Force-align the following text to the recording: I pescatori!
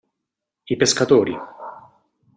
I 0.73 0.77
pescatori! 0.83 1.37